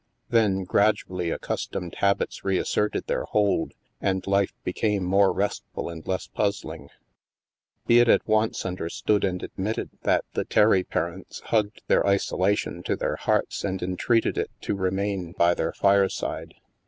[0.29, 6.89] Then, gradually, accustomed habits reasserted their hold, and life became more restful and less puzzling.
[7.85, 11.81] Be it at once understood and admitted that the STILL WATERS 57 Terry parents hugged
[11.85, 16.55] their isolation to their hearts and entreated it to remain by their fireside.